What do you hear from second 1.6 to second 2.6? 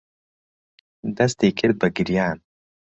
بە گریان.